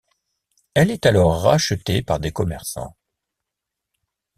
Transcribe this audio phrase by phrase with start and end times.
[0.73, 2.95] Elle est alors rachetée par des commerçants.